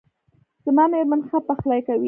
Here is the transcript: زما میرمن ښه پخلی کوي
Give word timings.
زما 0.65 0.83
میرمن 0.91 1.19
ښه 1.27 1.37
پخلی 1.47 1.81
کوي 1.85 1.99